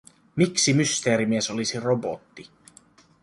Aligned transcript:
Miksi 0.35 0.73
Mysteerimies 0.73 1.49
olisi 1.51 1.79
robotti? 1.79 2.49